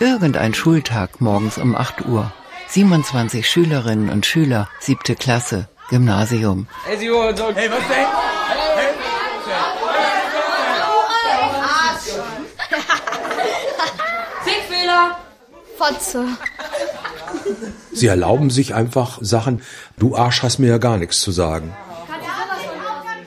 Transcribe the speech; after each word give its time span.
Irgendein 0.00 0.54
Schultag 0.54 1.20
morgens 1.20 1.58
um 1.58 1.74
8 1.76 2.06
Uhr. 2.06 2.32
27 2.68 3.48
Schülerinnen 3.48 4.10
und 4.10 4.26
Schüler, 4.26 4.68
siebte 4.80 5.14
Klasse, 5.14 5.68
Gymnasium. 5.90 6.66
Hey, 6.84 6.96
was 6.96 7.88
denn? 7.88 8.06
Fickfehler! 14.44 15.16
Fotze. 15.78 16.26
Sie 17.92 18.06
erlauben 18.06 18.50
sich 18.50 18.74
einfach 18.74 19.18
Sachen, 19.20 19.62
du 19.98 20.16
Arsch 20.16 20.42
hast 20.42 20.58
mir 20.58 20.68
ja 20.68 20.78
gar 20.78 20.98
nichts 20.98 21.20
zu 21.20 21.30
sagen. 21.30 21.74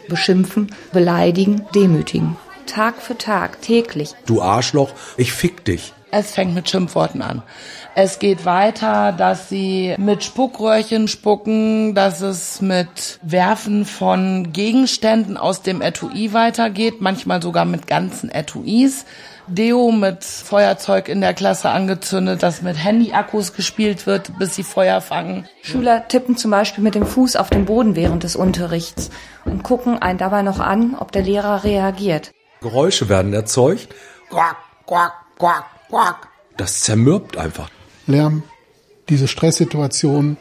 Beschimpfen, 0.09 0.73
beleidigen, 0.91 1.65
demütigen. 1.75 2.35
Tag 2.65 3.01
für 3.01 3.17
Tag, 3.17 3.61
täglich. 3.61 4.13
Du 4.25 4.41
Arschloch, 4.41 4.91
ich 5.15 5.31
fick 5.33 5.63
dich. 5.65 5.93
Es 6.09 6.31
fängt 6.31 6.55
mit 6.55 6.69
Schimpfworten 6.69 7.21
an. 7.21 7.43
Es 7.93 8.19
geht 8.19 8.45
weiter, 8.45 9.11
dass 9.11 9.49
sie 9.49 9.95
mit 9.97 10.23
Spuckröhrchen 10.23 11.07
spucken, 11.07 11.95
dass 11.95 12.21
es 12.21 12.61
mit 12.61 13.19
Werfen 13.23 13.85
von 13.85 14.53
Gegenständen 14.53 15.35
aus 15.35 15.63
dem 15.63 15.81
Etui 15.81 16.31
weitergeht, 16.31 17.01
manchmal 17.01 17.41
sogar 17.41 17.65
mit 17.65 17.87
ganzen 17.87 18.29
Etuis. 18.29 19.05
Deo 19.47 19.91
mit 19.91 20.25
Feuerzeug 20.25 21.07
in 21.07 21.21
der 21.21 21.33
Klasse 21.33 21.69
angezündet, 21.69 22.43
dass 22.43 22.61
mit 22.61 22.77
Handyakkus 22.77 23.53
gespielt 23.53 24.05
wird, 24.05 24.37
bis 24.37 24.55
sie 24.55 24.63
Feuer 24.63 24.99
fangen. 24.99 25.47
Schüler 25.61 26.07
tippen 26.07 26.35
zum 26.35 26.51
Beispiel 26.51 26.83
mit 26.83 26.95
dem 26.95 27.05
Fuß 27.05 27.37
auf 27.37 27.49
den 27.49 27.65
Boden 27.65 27.95
während 27.95 28.23
des 28.23 28.35
Unterrichts 28.35 29.09
und 29.45 29.63
gucken 29.63 30.01
einen 30.01 30.17
dabei 30.19 30.41
noch 30.41 30.59
an, 30.59 30.95
ob 30.99 31.13
der 31.13 31.21
Lehrer 31.21 31.63
reagiert. 31.63 32.31
Geräusche 32.61 33.07
werden 33.07 33.33
erzeugt. 33.33 33.87
Quack, 34.29 34.57
quack, 34.85 35.13
quack, 35.37 35.63
quack. 35.89 36.27
Das 36.57 36.81
zermürbt 36.81 37.37
einfach. 37.37 37.69
Lärm, 38.07 38.43
diese 39.09 39.27
Stresssituation. 39.27 40.37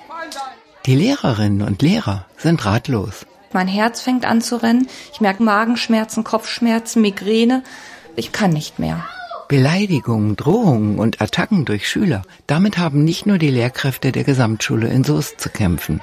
Die 0.87 0.95
Lehrerinnen 0.95 1.67
und 1.67 1.83
Lehrer 1.83 2.27
sind 2.39 2.65
ratlos. 2.65 3.27
Mein 3.53 3.69
Herz 3.69 4.01
fängt 4.01 4.25
an 4.25 4.41
zu 4.41 4.63
rennen. 4.63 4.89
Ich 5.13 5.21
merke 5.21 5.43
Magenschmerzen, 5.43 6.25
Kopfschmerzen, 6.25 7.03
Migräne. 7.03 7.63
Ich 8.15 8.33
kann 8.33 8.51
nicht 8.51 8.79
mehr. 8.79 9.05
Beleidigungen, 9.49 10.37
Drohungen 10.37 10.99
und 10.99 11.21
Attacken 11.21 11.65
durch 11.65 11.89
Schüler, 11.89 12.23
damit 12.47 12.79
haben 12.79 13.05
nicht 13.05 13.27
nur 13.27 13.39
die 13.39 13.51
Lehrkräfte 13.51 14.11
der 14.11 14.25
Gesamtschule 14.25 14.89
in 14.89 15.05
Soest 15.05 15.41
zu 15.41 15.51
kämpfen. 15.51 16.01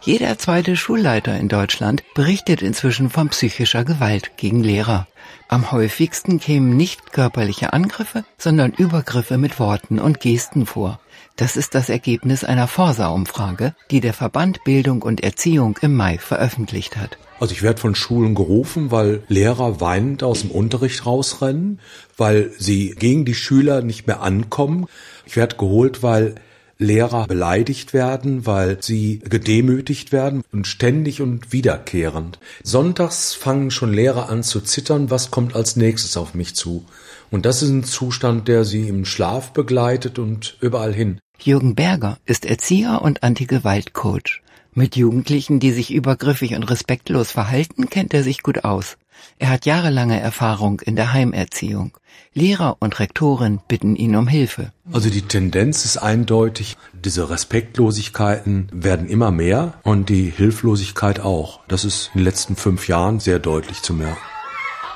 Jeder 0.00 0.38
zweite 0.38 0.76
Schulleiter 0.76 1.36
in 1.36 1.48
Deutschland 1.48 2.02
berichtet 2.14 2.62
inzwischen 2.62 3.10
von 3.10 3.28
psychischer 3.30 3.84
Gewalt 3.84 4.36
gegen 4.36 4.62
Lehrer. 4.62 5.08
Am 5.48 5.72
häufigsten 5.72 6.38
kämen 6.38 6.76
nicht 6.76 7.12
körperliche 7.12 7.72
Angriffe, 7.72 8.24
sondern 8.38 8.72
Übergriffe 8.72 9.38
mit 9.38 9.58
Worten 9.58 9.98
und 9.98 10.20
Gesten 10.20 10.66
vor. 10.66 11.00
Das 11.36 11.56
ist 11.56 11.74
das 11.74 11.88
Ergebnis 11.88 12.44
einer 12.44 12.66
Forsa-Umfrage, 12.66 13.74
die 13.90 14.00
der 14.00 14.14
Verband 14.14 14.64
Bildung 14.64 15.02
und 15.02 15.22
Erziehung 15.22 15.76
im 15.82 15.94
Mai 15.94 16.18
veröffentlicht 16.18 16.96
hat. 16.96 17.18
Also 17.38 17.52
ich 17.52 17.62
werde 17.62 17.80
von 17.80 17.94
Schulen 17.94 18.34
gerufen, 18.34 18.90
weil 18.90 19.22
Lehrer 19.28 19.80
weinend 19.80 20.22
aus 20.22 20.40
dem 20.40 20.50
Unterricht 20.50 21.04
rausrennen, 21.04 21.80
weil 22.16 22.52
sie 22.58 22.90
gegen 22.90 23.24
die 23.24 23.34
Schüler 23.34 23.82
nicht 23.82 24.06
mehr 24.06 24.22
ankommen. 24.22 24.86
Ich 25.26 25.36
werde 25.36 25.56
geholt, 25.56 26.02
weil 26.02 26.36
Lehrer 26.78 27.26
beleidigt 27.26 27.92
werden, 27.92 28.44
weil 28.44 28.82
sie 28.82 29.20
gedemütigt 29.20 30.12
werden 30.12 30.42
und 30.52 30.66
ständig 30.66 31.22
und 31.22 31.52
wiederkehrend. 31.52 32.38
Sonntags 32.62 33.34
fangen 33.34 33.70
schon 33.70 33.92
Lehrer 33.92 34.28
an 34.28 34.42
zu 34.42 34.60
zittern, 34.60 35.10
was 35.10 35.30
kommt 35.30 35.56
als 35.56 35.76
nächstes 35.76 36.16
auf 36.16 36.34
mich 36.34 36.54
zu. 36.54 36.84
Und 37.30 37.46
das 37.46 37.62
ist 37.62 37.70
ein 37.70 37.84
Zustand, 37.84 38.48
der 38.48 38.64
sie 38.64 38.88
im 38.88 39.04
Schlaf 39.04 39.52
begleitet 39.52 40.18
und 40.18 40.56
überall 40.60 40.92
hin. 40.92 41.18
Jürgen 41.40 41.74
Berger 41.74 42.18
ist 42.24 42.44
Erzieher 42.44 43.00
und 43.02 43.22
Anti-Gewalt-Coach. 43.22 44.42
Mit 44.74 44.94
Jugendlichen, 44.94 45.58
die 45.58 45.72
sich 45.72 45.92
übergriffig 45.92 46.54
und 46.54 46.64
respektlos 46.64 47.30
verhalten, 47.30 47.88
kennt 47.88 48.12
er 48.12 48.22
sich 48.22 48.42
gut 48.42 48.64
aus. 48.64 48.98
Er 49.38 49.50
hat 49.50 49.66
jahrelange 49.66 50.18
Erfahrung 50.20 50.80
in 50.80 50.96
der 50.96 51.12
Heimerziehung. 51.12 51.92
Lehrer 52.32 52.76
und 52.80 52.98
Rektoren 52.98 53.60
bitten 53.66 53.96
ihn 53.96 54.16
um 54.16 54.28
Hilfe. 54.28 54.72
Also 54.92 55.10
die 55.10 55.22
Tendenz 55.22 55.84
ist 55.84 55.98
eindeutig, 55.98 56.76
diese 56.92 57.28
Respektlosigkeiten 57.30 58.68
werden 58.72 59.08
immer 59.08 59.30
mehr 59.30 59.74
und 59.82 60.08
die 60.08 60.30
Hilflosigkeit 60.30 61.20
auch. 61.20 61.60
Das 61.68 61.84
ist 61.84 62.10
in 62.14 62.20
den 62.20 62.24
letzten 62.24 62.56
fünf 62.56 62.88
Jahren 62.88 63.20
sehr 63.20 63.38
deutlich 63.38 63.82
zu 63.82 63.94
merken. 63.94 64.18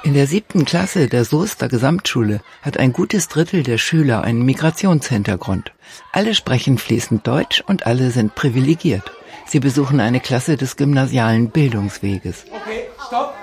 In 0.03 0.15
der 0.15 0.27
siebten 0.27 0.65
Klasse 0.65 1.09
der 1.09 1.27
Soester 1.27 1.69
Gesamtschule 1.69 2.41
hat 2.63 2.79
ein 2.79 2.95
gutes 2.95 3.29
Drittel 3.29 3.63
der 3.63 3.77
Schüler 3.77 4.23
einen 4.23 4.47
Migrationshintergrund. 4.47 5.73
Alle 6.13 6.35
sprechen 6.35 6.79
fließend 6.79 7.27
Deutsch 7.27 7.63
und 7.67 7.85
alle 7.85 8.11
sind 8.11 8.35
privilegiert. 8.35 9.13
Sie 9.47 9.61
besuchen 9.61 10.01
eine 10.01 10.21
Klasse 10.21 10.57
des 10.57 10.77
gymnasialen 10.77 11.51
Bildungsweges. 11.51 12.47
Okay, 12.51 12.89
stopp. 13.07 13.35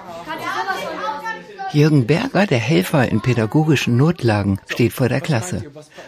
Jürgen 1.73 2.07
Berger, 2.07 2.47
der 2.47 2.59
Helfer 2.59 3.09
in 3.09 3.21
pädagogischen 3.21 3.97
Notlagen, 3.97 4.59
steht 4.67 4.93
vor 4.93 5.09
der 5.09 5.19
Klasse. 5.19 5.65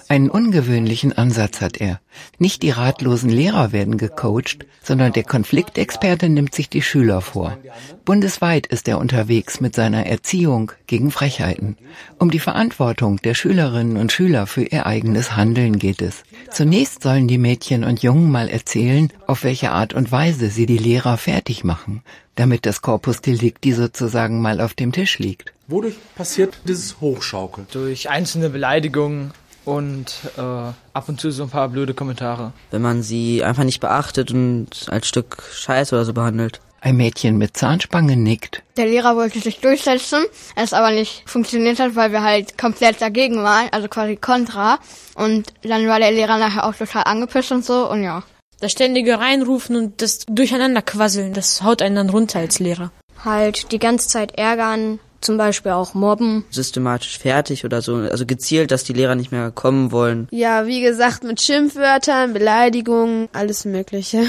Einen 0.07 0.29
ungewöhnlichen 0.29 1.17
Ansatz 1.17 1.59
hat 1.59 1.77
er. 1.81 1.99
Nicht 2.37 2.63
die 2.63 2.69
ratlosen 2.69 3.29
Lehrer 3.29 3.71
werden 3.73 3.97
gecoacht, 3.97 4.65
sondern 4.81 5.11
der 5.11 5.23
Konfliktexperte 5.23 6.29
nimmt 6.29 6.55
sich 6.55 6.69
die 6.69 6.81
Schüler 6.81 7.21
vor. 7.21 7.57
Bundesweit 8.05 8.67
ist 8.67 8.87
er 8.87 8.99
unterwegs 8.99 9.59
mit 9.59 9.75
seiner 9.75 10.05
Erziehung 10.05 10.71
gegen 10.87 11.11
Frechheiten. 11.11 11.77
Um 12.17 12.31
die 12.31 12.39
Verantwortung 12.39 13.17
der 13.17 13.33
Schülerinnen 13.33 13.97
und 13.97 14.11
Schüler 14.11 14.47
für 14.47 14.63
ihr 14.63 14.85
eigenes 14.85 15.35
Handeln 15.35 15.77
geht 15.77 16.01
es. 16.01 16.23
Zunächst 16.51 17.03
sollen 17.03 17.27
die 17.27 17.37
Mädchen 17.37 17.83
und 17.83 18.01
Jungen 18.01 18.31
mal 18.31 18.47
erzählen, 18.47 19.11
auf 19.27 19.43
welche 19.43 19.71
Art 19.71 19.93
und 19.93 20.11
Weise 20.11 20.49
sie 20.49 20.65
die 20.65 20.77
Lehrer 20.77 21.17
fertig 21.17 21.63
machen 21.63 22.01
damit 22.39 22.65
das 22.65 22.81
Corpus 22.81 23.21
Delicti 23.21 23.73
sozusagen 23.73 24.41
mal 24.41 24.61
auf 24.61 24.73
dem 24.73 24.93
Tisch 24.93 25.19
liegt. 25.19 25.53
Wodurch 25.67 25.95
passiert 26.15 26.57
dieses 26.65 27.01
Hochschaukeln? 27.01 27.67
Durch 27.71 28.09
einzelne 28.09 28.49
Beleidigungen 28.49 29.31
und 29.65 30.05
äh, 30.37 30.41
ab 30.41 31.09
und 31.09 31.19
zu 31.19 31.31
so 31.31 31.43
ein 31.43 31.49
paar 31.49 31.67
blöde 31.67 31.93
Kommentare. 31.93 32.53
Wenn 32.71 32.81
man 32.81 33.03
sie 33.03 33.43
einfach 33.43 33.65
nicht 33.65 33.81
beachtet 33.81 34.31
und 34.31 34.87
als 34.89 35.07
Stück 35.07 35.43
Scheiß 35.53 35.91
oder 35.91 36.05
so 36.05 36.13
behandelt. 36.13 36.61
Ein 36.81 36.95
Mädchen 36.95 37.37
mit 37.37 37.57
Zahnspange 37.57 38.15
nickt. 38.15 38.63
Der 38.77 38.85
Lehrer 38.85 39.17
wollte 39.17 39.41
sich 39.41 39.59
durchsetzen, 39.59 40.23
es 40.55 40.71
aber 40.71 40.91
nicht 40.91 41.23
funktioniert 41.25 41.77
hat, 41.79 41.97
weil 41.97 42.13
wir 42.13 42.23
halt 42.23 42.57
komplett 42.57 43.01
dagegen 43.01 43.43
waren, 43.43 43.67
also 43.71 43.89
quasi 43.89 44.15
kontra. 44.15 44.79
Und 45.15 45.51
dann 45.61 45.85
war 45.89 45.99
der 45.99 46.13
Lehrer 46.13 46.37
nachher 46.37 46.65
auch 46.65 46.73
total 46.73 47.03
angepisst 47.03 47.51
und 47.51 47.65
so 47.65 47.89
und 47.89 48.01
ja. 48.01 48.23
Das 48.59 48.71
ständige 48.71 49.19
Reinrufen 49.19 49.75
und 49.75 50.01
das 50.01 50.19
Durcheinander 50.27 50.81
quasseln, 50.81 51.33
das 51.33 51.63
haut 51.63 51.81
einen 51.81 51.95
dann 51.95 52.09
runter 52.09 52.39
als 52.39 52.59
Lehrer. 52.59 52.91
Halt 53.23 53.71
die 53.71 53.79
ganze 53.79 54.07
Zeit 54.07 54.37
ärgern, 54.37 54.99
zum 55.21 55.37
Beispiel 55.37 55.71
auch 55.71 55.93
mobben. 55.93 56.45
Systematisch 56.49 57.17
fertig 57.19 57.65
oder 57.65 57.81
so, 57.81 57.95
also 57.95 58.25
gezielt, 58.25 58.71
dass 58.71 58.83
die 58.83 58.93
Lehrer 58.93 59.15
nicht 59.15 59.31
mehr 59.31 59.51
kommen 59.51 59.91
wollen. 59.91 60.27
Ja, 60.31 60.65
wie 60.65 60.81
gesagt, 60.81 61.23
mit 61.23 61.41
Schimpfwörtern, 61.41 62.33
Beleidigungen, 62.33 63.29
alles 63.33 63.65
Mögliche. 63.65 64.25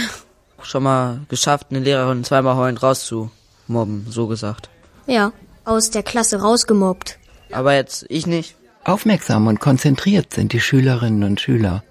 Schon 0.62 0.82
mal 0.82 1.20
geschafft, 1.28 1.68
eine 1.70 1.80
Lehrerin 1.80 2.24
zweimal 2.24 2.56
heulend 2.56 2.82
rauszumobben, 2.82 4.06
so 4.10 4.26
gesagt. 4.26 4.68
Ja, 5.06 5.32
aus 5.64 5.90
der 5.90 6.02
Klasse 6.02 6.40
rausgemobbt. 6.40 7.18
Aber 7.50 7.74
jetzt 7.74 8.06
ich 8.08 8.26
nicht. 8.26 8.56
Aufmerksam 8.84 9.46
und 9.46 9.60
konzentriert 9.60 10.34
sind 10.34 10.52
die 10.52 10.60
Schülerinnen 10.60 11.24
und 11.24 11.40
Schüler. 11.40 11.82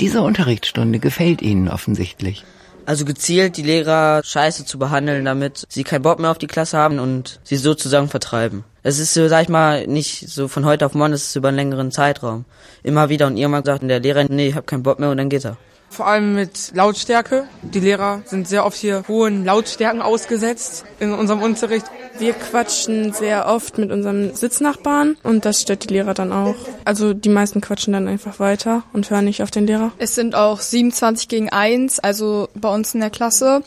Diese 0.00 0.22
Unterrichtsstunde 0.22 0.98
gefällt 0.98 1.42
Ihnen 1.42 1.68
offensichtlich. 1.68 2.44
Also 2.86 3.04
gezielt 3.04 3.56
die 3.56 3.62
Lehrer 3.62 4.22
scheiße 4.24 4.64
zu 4.64 4.78
behandeln, 4.78 5.24
damit 5.24 5.66
sie 5.68 5.82
keinen 5.82 6.02
Bock 6.02 6.20
mehr 6.20 6.30
auf 6.30 6.38
die 6.38 6.46
Klasse 6.46 6.78
haben 6.78 7.00
und 7.00 7.40
sie 7.42 7.56
sozusagen 7.56 8.08
vertreiben. 8.08 8.62
Es 8.84 9.00
ist, 9.00 9.14
sag 9.14 9.42
ich 9.42 9.48
mal, 9.48 9.88
nicht 9.88 10.28
so 10.28 10.46
von 10.46 10.64
heute 10.64 10.86
auf 10.86 10.94
morgen, 10.94 11.12
es 11.12 11.24
ist 11.24 11.34
über 11.34 11.48
einen 11.48 11.56
längeren 11.56 11.90
Zeitraum. 11.90 12.44
Immer 12.84 13.08
wieder 13.08 13.26
und 13.26 13.36
irgendwann 13.36 13.64
sagt 13.64 13.82
der 13.82 13.98
Lehrer, 13.98 14.26
nee, 14.28 14.48
ich 14.48 14.54
hab 14.54 14.68
keinen 14.68 14.84
Bock 14.84 15.00
mehr 15.00 15.10
und 15.10 15.16
dann 15.16 15.28
geht 15.28 15.44
er. 15.44 15.56
Vor 15.88 16.06
allem 16.06 16.34
mit 16.34 16.72
Lautstärke. 16.74 17.48
Die 17.62 17.80
Lehrer 17.80 18.22
sind 18.26 18.48
sehr 18.48 18.66
oft 18.66 18.76
hier 18.76 19.04
hohen 19.08 19.44
Lautstärken 19.44 20.02
ausgesetzt 20.02 20.84
in 21.00 21.12
unserem 21.12 21.42
Unterricht. 21.42 21.86
Wir 22.18 22.32
quatschen 22.32 23.12
sehr 23.12 23.46
oft 23.46 23.78
mit 23.78 23.90
unserem 23.90 24.34
Sitznachbarn 24.34 25.16
und 25.22 25.44
das 25.44 25.62
stört 25.62 25.84
die 25.84 25.94
Lehrer 25.94 26.14
dann 26.14 26.32
auch. 26.32 26.56
Also 26.84 27.12
die 27.12 27.28
meisten 27.28 27.60
quatschen 27.60 27.92
dann 27.92 28.08
einfach 28.08 28.40
weiter 28.40 28.84
und 28.92 29.10
hören 29.10 29.26
nicht 29.26 29.42
auf 29.42 29.50
den 29.50 29.66
Lehrer. 29.66 29.92
Es 29.98 30.14
sind 30.14 30.34
auch 30.34 30.60
27 30.60 31.28
gegen 31.28 31.50
1, 31.50 32.00
also 32.00 32.48
bei 32.54 32.72
uns 32.72 32.94
in 32.94 33.00
der 33.00 33.10
Klasse. 33.10 33.62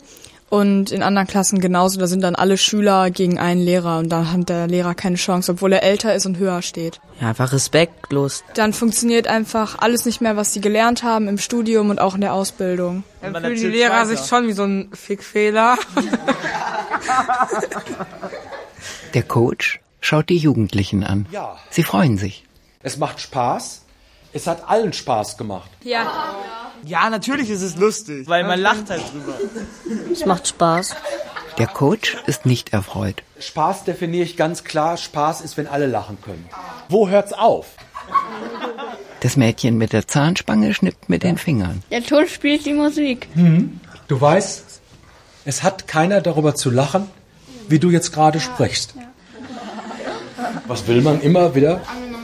Und 0.50 0.90
in 0.90 1.02
anderen 1.04 1.28
Klassen 1.28 1.60
genauso, 1.60 2.00
da 2.00 2.08
sind 2.08 2.22
dann 2.22 2.34
alle 2.34 2.58
Schüler 2.58 3.10
gegen 3.12 3.38
einen 3.38 3.60
Lehrer 3.60 3.98
und 4.00 4.08
da 4.08 4.32
hat 4.32 4.48
der 4.48 4.66
Lehrer 4.66 4.96
keine 4.96 5.14
Chance, 5.14 5.52
obwohl 5.52 5.72
er 5.72 5.84
älter 5.84 6.12
ist 6.12 6.26
und 6.26 6.38
höher 6.38 6.60
steht. 6.60 7.00
Ja, 7.20 7.28
einfach 7.28 7.52
respektlos. 7.52 8.42
Dann 8.54 8.72
funktioniert 8.72 9.28
einfach 9.28 9.78
alles 9.78 10.06
nicht 10.06 10.20
mehr, 10.20 10.36
was 10.36 10.52
sie 10.52 10.60
gelernt 10.60 11.04
haben 11.04 11.28
im 11.28 11.38
Studium 11.38 11.88
und 11.88 12.00
auch 12.00 12.16
in 12.16 12.20
der 12.20 12.34
Ausbildung. 12.34 13.04
Dann 13.22 13.36
fühlen 13.36 13.54
die 13.54 13.68
Lehrer 13.68 14.06
sich 14.06 14.18
schon 14.20 14.48
wie 14.48 14.52
so 14.52 14.64
ein 14.64 14.90
Fickfehler. 14.92 15.78
Der 19.14 19.22
Coach 19.22 19.80
schaut 20.00 20.28
die 20.28 20.36
Jugendlichen 20.36 21.04
an. 21.04 21.26
Sie 21.70 21.84
freuen 21.84 22.18
sich. 22.18 22.44
Es 22.82 22.96
macht 22.96 23.20
Spaß. 23.20 23.82
Es 24.32 24.46
hat 24.46 24.68
allen 24.68 24.92
Spaß 24.92 25.36
gemacht. 25.36 25.70
Ja. 25.82 26.34
Ja, 26.84 27.10
natürlich 27.10 27.50
ist 27.50 27.62
es 27.62 27.76
lustig, 27.76 28.28
weil 28.28 28.44
man 28.44 28.60
lacht 28.60 28.90
halt 28.90 29.02
drüber. 29.12 29.34
Es 30.12 30.24
macht 30.24 30.48
Spaß. 30.48 30.94
Der 31.58 31.66
Coach 31.66 32.16
ist 32.26 32.46
nicht 32.46 32.72
erfreut. 32.72 33.22
Spaß 33.38 33.84
definiere 33.84 34.24
ich 34.24 34.36
ganz 34.36 34.64
klar. 34.64 34.96
Spaß 34.96 35.40
ist, 35.42 35.56
wenn 35.56 35.66
alle 35.66 35.86
lachen 35.86 36.18
können. 36.22 36.48
Wo 36.88 37.08
hört's 37.08 37.32
auf? 37.32 37.66
Das 39.20 39.36
Mädchen 39.36 39.76
mit 39.76 39.92
der 39.92 40.06
Zahnspange 40.08 40.72
schnippt 40.72 41.08
mit 41.08 41.22
den 41.22 41.36
Fingern. 41.36 41.82
Der 41.90 42.02
Ton 42.02 42.26
spielt 42.26 42.64
die 42.64 42.72
Musik. 42.72 43.28
Mhm. 43.34 43.80
Du 44.08 44.20
weißt, 44.20 44.80
es 45.44 45.62
hat 45.62 45.86
keiner 45.86 46.20
darüber 46.20 46.54
zu 46.54 46.70
lachen, 46.70 47.08
wie 47.68 47.78
du 47.78 47.90
jetzt 47.90 48.12
gerade 48.12 48.40
sprichst. 48.40 48.94
Was 50.66 50.86
will 50.86 51.02
man 51.02 51.20
immer 51.20 51.54
wieder? 51.54 51.80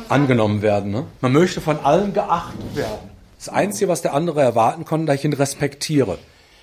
Angenommen 0.08 0.62
werden. 0.62 0.92
Ne? 0.92 1.04
Man 1.20 1.32
möchte 1.32 1.60
von 1.60 1.78
allen 1.80 2.14
geachtet 2.14 2.74
werden. 2.74 3.10
Das 3.38 3.48
Einzige, 3.48 3.88
was 3.88 4.02
der 4.02 4.14
andere 4.14 4.40
erwarten 4.40 4.84
kann, 4.84 5.06
dass 5.06 5.16
ich 5.16 5.24
ihn 5.24 5.32
respektiere. 5.32 6.18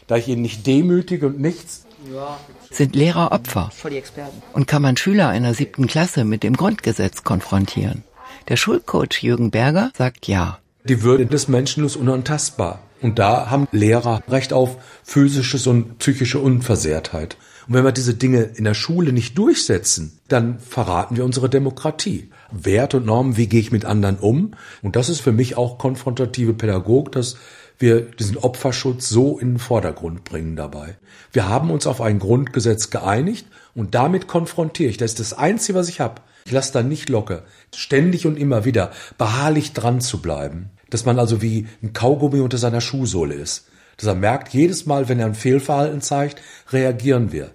Da 0.08 0.18
ich 0.18 0.28
ihn 0.28 0.42
nicht 0.42 0.68
demütige 0.68 1.28
und 1.28 1.40
nichts. 1.40 1.86
Sind 2.70 2.96
Lehrer 2.96 3.32
Opfer? 3.32 3.72
Und 4.54 4.68
kann 4.68 4.82
man 4.82 4.98
Schüler 4.98 5.30
einer 5.30 5.54
siebten 5.54 5.88
Klasse 5.88 6.26
mit 6.26 6.44
dem 6.44 6.58
Grundgesetz 6.58 7.24
konfrontieren? 7.24 8.04
Der 8.50 8.58
Schulcoach 8.58 9.22
Jürgen 9.22 9.52
Berger 9.52 9.92
sagt 9.96 10.28
ja. 10.28 10.60
Die 10.84 11.02
Würde 11.02 11.26
des 11.26 11.48
Menschen 11.48 11.86
ist 11.86 11.96
unantastbar. 11.96 12.82
Und 13.02 13.20
da 13.20 13.50
haben 13.50 13.68
Lehrer 13.72 14.22
Recht 14.28 14.52
auf 14.52 14.78
physisches 15.04 15.68
und 15.68 16.00
psychische 16.00 16.40
Unversehrtheit. 16.40 17.38
Und 17.68 17.76
wenn 17.76 17.86
wir 17.86 17.92
diese 17.94 18.16
Dinge 18.16 18.42
in 18.42 18.66
der 18.66 18.74
Schule 18.74 19.14
nicht 19.14 19.38
durchsetzen, 19.38 20.20
dann 20.28 20.60
verraten 20.60 21.16
wir 21.16 21.24
unsere 21.24 21.50
Demokratie. 21.50 22.30
Wert 22.54 22.94
und 22.94 23.06
Normen, 23.06 23.38
wie 23.38 23.48
gehe 23.48 23.60
ich 23.60 23.72
mit 23.72 23.86
anderen 23.86 24.18
um? 24.18 24.52
Und 24.82 24.96
das 24.96 25.10
ist 25.10 25.22
für 25.22 25.32
mich 25.32 25.58
auch 25.58 25.78
konfrontative 25.78 26.54
Pädagogik, 26.54 27.12
dass 27.12 27.38
wir 27.80 28.02
diesen 28.02 28.38
Opferschutz 28.38 29.10
so 29.10 29.40
in 29.40 29.54
den 29.54 29.60
Vordergrund 29.60 30.24
bringen 30.24 30.56
dabei. 30.56 30.98
Wir 31.32 31.50
haben 31.50 31.72
uns 31.72 31.88
auf 31.88 32.02
ein 32.02 32.20
Grundgesetz 32.20 32.90
geeinigt 32.90 33.48
und 33.76 33.96
damit 33.96 34.28
konfrontiere 34.28 34.90
ich. 34.90 34.98
Das 34.98 35.12
ist 35.12 35.20
das 35.20 35.34
Einzige, 35.34 35.78
was 35.78 35.90
ich 35.90 36.00
habe. 36.00 36.22
Ich 36.46 36.52
lasse 36.52 36.74
da 36.74 36.84
nicht 36.84 37.10
locker. 37.10 37.44
Ständig 37.74 38.26
und 38.28 38.38
immer 38.38 38.66
wieder 38.66 38.92
beharrlich 39.18 39.74
dran 39.74 40.02
zu 40.02 40.22
bleiben. 40.22 40.70
Dass 40.90 41.06
man 41.06 41.18
also 41.18 41.42
wie 41.42 41.68
ein 41.82 41.94
Kaugummi 41.94 42.40
unter 42.42 42.58
seiner 42.58 42.82
Schuhsohle 42.82 43.34
ist. 43.34 43.68
Dass 43.98 44.08
er 44.08 44.16
merkt, 44.16 44.54
jedes 44.54 44.86
Mal, 44.86 45.10
wenn 45.10 45.20
er 45.20 45.28
ein 45.28 45.36
Fehlverhalten 45.36 46.02
zeigt, 46.02 46.42
reagieren 46.72 47.32
wir. 47.32 47.52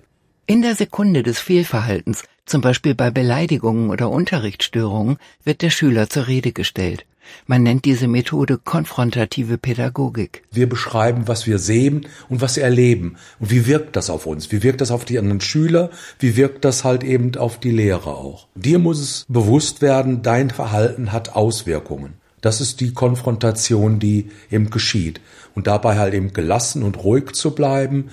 In 0.46 0.62
der 0.62 0.74
Sekunde 0.74 1.22
des 1.22 1.38
Fehlverhaltens, 1.38 2.24
zum 2.48 2.60
Beispiel 2.60 2.94
bei 2.94 3.10
Beleidigungen 3.10 3.90
oder 3.90 4.10
Unterrichtsstörungen, 4.10 5.18
wird 5.44 5.62
der 5.62 5.70
Schüler 5.70 6.08
zur 6.08 6.26
Rede 6.26 6.52
gestellt. 6.52 7.04
Man 7.46 7.62
nennt 7.62 7.84
diese 7.84 8.08
Methode 8.08 8.58
konfrontative 8.58 9.58
Pädagogik. 9.58 10.44
Wir 10.50 10.68
beschreiben, 10.68 11.28
was 11.28 11.46
wir 11.46 11.58
sehen 11.58 12.06
und 12.28 12.40
was 12.40 12.56
wir 12.56 12.64
erleben. 12.64 13.16
Und 13.38 13.50
wie 13.50 13.66
wirkt 13.66 13.96
das 13.96 14.10
auf 14.10 14.26
uns? 14.26 14.50
Wie 14.52 14.62
wirkt 14.62 14.80
das 14.80 14.90
auf 14.90 15.04
die 15.04 15.18
anderen 15.18 15.40
Schüler? 15.40 15.90
Wie 16.18 16.36
wirkt 16.36 16.64
das 16.64 16.84
halt 16.84 17.04
eben 17.04 17.36
auf 17.36 17.60
die 17.60 17.70
Lehrer 17.70 18.16
auch? 18.16 18.46
Dir 18.54 18.78
muss 18.78 19.00
es 19.00 19.26
bewusst 19.28 19.82
werden, 19.82 20.22
dein 20.22 20.50
Verhalten 20.50 21.12
hat 21.12 21.34
Auswirkungen. 21.34 22.14
Das 22.40 22.60
ist 22.60 22.80
die 22.80 22.92
Konfrontation, 22.92 23.98
die 23.98 24.30
eben 24.50 24.70
geschieht. 24.70 25.20
Und 25.54 25.66
dabei 25.66 25.98
halt 25.98 26.14
eben 26.14 26.32
gelassen 26.32 26.82
und 26.82 27.02
ruhig 27.02 27.32
zu 27.32 27.54
bleiben 27.54 28.10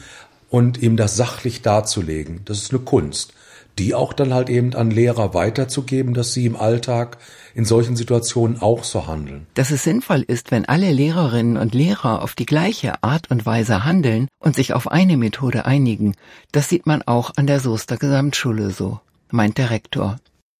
und 0.49 0.81
ihm 0.81 0.97
das 0.97 1.15
sachlich 1.15 1.61
darzulegen. 1.61 2.41
Das 2.45 2.59
ist 2.59 2.71
eine 2.71 2.79
Kunst. 2.79 3.33
Die 3.77 3.93
auch 3.93 4.13
dann 4.13 4.33
halt 4.33 4.49
eben 4.49 4.73
an 4.73 4.89
Lehrer 4.89 5.33
weiterzugeben, 5.33 6.13
dass 6.13 6.33
sie 6.33 6.45
im 6.45 6.55
Alltag 6.55 7.17
in 7.53 7.65
solchen 7.65 7.95
Situationen 7.95 8.61
auch 8.61 8.83
so 8.83 9.07
handeln. 9.07 9.47
Dass 9.53 9.71
es 9.71 9.83
sinnvoll 9.83 10.23
ist, 10.25 10.51
wenn 10.51 10.65
alle 10.65 10.91
Lehrerinnen 10.91 11.57
und 11.57 11.73
Lehrer 11.73 12.21
auf 12.21 12.35
die 12.35 12.45
gleiche 12.45 13.03
Art 13.03 13.29
und 13.31 13.45
Weise 13.45 13.83
handeln 13.83 14.27
und 14.39 14.55
sich 14.55 14.73
auf 14.73 14.89
eine 14.89 15.17
Methode 15.17 15.65
einigen, 15.65 16.15
das 16.51 16.69
sieht 16.69 16.85
man 16.85 17.01
auch 17.01 17.31
an 17.35 17.47
der 17.47 17.59
Soester 17.59 17.97
Gesamtschule 17.97 18.69
so, 18.71 18.99
meint 19.29 19.57
der 19.57 19.71
Rektor. 19.71 20.17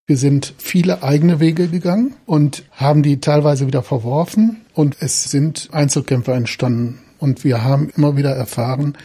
Wir 0.07 0.17
sind 0.17 0.53
viele 0.57 1.01
eigene 1.01 1.39
Wege 1.39 1.67
gegangen 1.67 2.15
und 2.27 2.63
haben 2.71 3.01
die 3.01 3.19
teilweise 3.21 3.65
wieder 3.65 3.81
verworfen 3.81 4.61
und 4.73 4.97
es 4.99 5.23
sind 5.23 5.69
Einzelkämpfe 5.71 6.33
entstanden. 6.33 6.99
Und 7.17 7.43
wir 7.43 7.63
haben 7.63 7.89
immer 7.95 8.15
wieder 8.15 8.31
erfahren, 8.31 8.97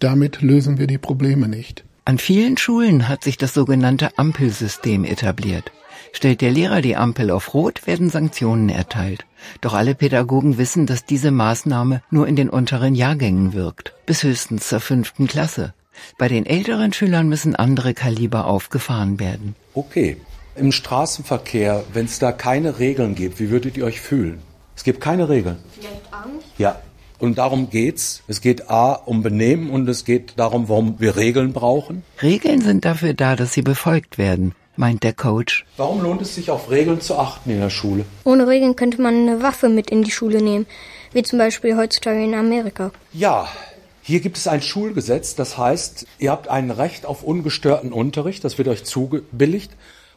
damit 0.00 0.42
lösen 0.42 0.78
wir 0.78 0.88
die 0.88 0.98
Probleme 0.98 1.46
nicht. 1.46 1.84
An 2.04 2.18
vielen 2.18 2.56
Schulen 2.56 3.08
hat 3.08 3.22
sich 3.24 3.36
das 3.36 3.54
sogenannte 3.54 4.18
Ampelsystem 4.18 5.04
etabliert. 5.04 5.70
Stellt 6.12 6.40
der 6.40 6.50
Lehrer 6.50 6.80
die 6.80 6.96
Ampel 6.96 7.30
auf 7.30 7.54
Rot, 7.54 7.86
werden 7.86 8.10
Sanktionen 8.10 8.68
erteilt. 8.68 9.26
Doch 9.60 9.74
alle 9.74 9.94
Pädagogen 9.94 10.58
wissen, 10.58 10.86
dass 10.86 11.04
diese 11.04 11.30
Maßnahme 11.30 12.02
nur 12.10 12.26
in 12.26 12.36
den 12.36 12.50
unteren 12.50 12.94
Jahrgängen 12.94 13.52
wirkt, 13.52 13.94
bis 14.06 14.22
höchstens 14.22 14.68
zur 14.68 14.80
fünften 14.80 15.26
Klasse. 15.26 15.74
Bei 16.18 16.28
den 16.28 16.46
älteren 16.46 16.92
Schülern 16.92 17.28
müssen 17.28 17.54
andere 17.54 17.94
Kaliber 17.94 18.46
aufgefahren 18.46 19.20
werden. 19.20 19.54
Okay. 19.74 20.16
Im 20.56 20.72
Straßenverkehr, 20.72 21.84
wenn 21.92 22.06
es 22.06 22.18
da 22.18 22.32
keine 22.32 22.78
Regeln 22.78 23.14
gibt, 23.14 23.38
wie 23.38 23.50
würdet 23.50 23.76
ihr 23.76 23.84
euch 23.84 24.00
fühlen? 24.00 24.40
Es 24.74 24.84
gibt 24.84 25.00
keine 25.00 25.28
Regeln. 25.28 25.58
Vielleicht 25.78 26.12
Angst? 26.12 26.46
Ja. 26.58 26.80
Und 27.20 27.36
darum 27.36 27.68
geht's. 27.68 28.22
Es 28.28 28.40
geht 28.40 28.70
A 28.70 28.94
um 28.94 29.22
Benehmen 29.22 29.70
und 29.70 29.88
es 29.88 30.06
geht 30.06 30.32
darum, 30.36 30.68
warum 30.70 30.98
wir 30.98 31.16
Regeln 31.16 31.52
brauchen. 31.52 32.02
Regeln 32.22 32.62
sind 32.62 32.86
dafür 32.86 33.12
da, 33.12 33.36
dass 33.36 33.52
sie 33.52 33.60
befolgt 33.62 34.16
werden, 34.16 34.54
meint 34.76 35.04
der 35.04 35.12
Coach. 35.12 35.66
Warum 35.76 36.02
lohnt 36.02 36.22
es 36.22 36.34
sich 36.34 36.50
auf 36.50 36.70
Regeln 36.70 37.02
zu 37.02 37.18
achten 37.18 37.50
in 37.50 37.60
der 37.60 37.68
Schule? 37.68 38.06
Ohne 38.24 38.48
Regeln 38.48 38.74
könnte 38.74 39.02
man 39.02 39.14
eine 39.14 39.42
Waffe 39.42 39.68
mit 39.68 39.90
in 39.90 40.02
die 40.02 40.10
Schule 40.10 40.40
nehmen, 40.42 40.66
wie 41.12 41.22
zum 41.22 41.38
Beispiel 41.38 41.76
heutzutage 41.76 42.24
in 42.24 42.34
Amerika. 42.34 42.90
Ja, 43.12 43.48
hier 44.02 44.20
gibt 44.20 44.38
es 44.38 44.48
ein 44.48 44.62
Schulgesetz, 44.62 45.34
das 45.34 45.58
heißt, 45.58 46.06
ihr 46.18 46.30
habt 46.30 46.48
ein 46.48 46.70
Recht 46.70 47.04
auf 47.04 47.22
ungestörten 47.22 47.92
Unterricht, 47.92 48.42
das 48.44 48.56
wird 48.56 48.68
euch 48.68 48.84
zugebilligt. 48.84 49.70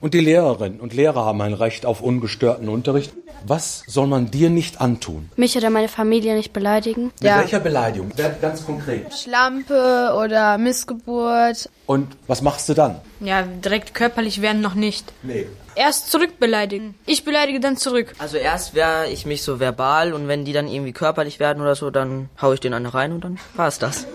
Und 0.04 0.14
die 0.14 0.20
Lehrerinnen 0.20 0.82
und 0.82 0.94
Lehrer 0.94 1.24
haben 1.24 1.42
ein 1.42 1.54
Recht 1.54 1.86
auf 1.86 2.02
ungestörten 2.02 2.68
Unterricht. 2.68 3.14
Was 3.48 3.84
soll 3.88 4.06
man 4.06 4.30
dir 4.30 4.50
nicht 4.50 4.82
antun? 4.82 5.30
Mich 5.38 5.56
oder 5.56 5.70
meine 5.70 5.88
Familie 5.88 6.36
nicht 6.36 6.52
beleidigen. 6.52 7.14
Mit 7.22 7.24
welcher 7.24 7.62
Beleidigung? 7.62 8.12
Ganz 8.42 8.66
konkret. 8.66 9.14
Schlampe 9.14 10.14
oder 10.22 10.58
Missgeburt. 10.58 11.70
Und 11.86 12.18
was 12.28 12.42
machst 12.42 12.68
du 12.68 12.74
dann? 12.74 13.00
Ja, 13.22 13.44
direkt 13.44 13.94
körperlich 13.94 14.42
werden 14.42 14.60
noch 14.60 14.76
nicht. 14.76 15.14
Nee. 15.24 15.48
Erst 15.74 16.12
zurück 16.12 16.38
beleidigen. 16.38 16.96
Ich 17.06 17.24
beleidige 17.24 17.62
dann 17.62 17.78
zurück. 17.78 18.14
Also 18.18 18.36
erst 18.36 18.76
wehre 18.76 19.08
ich 19.10 19.26
mich 19.26 19.42
so 19.42 19.62
verbal 19.62 20.12
und 20.12 20.28
wenn 20.28 20.44
die 20.44 20.52
dann 20.52 20.68
irgendwie 20.68 20.92
körperlich 20.92 21.40
werden 21.40 21.62
oder 21.62 21.76
so, 21.76 21.92
dann 21.92 22.28
hau 22.42 22.52
ich 22.52 22.60
den 22.60 22.74
eine 22.74 22.94
rein 22.94 23.14
und 23.14 23.24
dann 23.24 23.40
war's 23.56 23.80
das. 23.80 24.06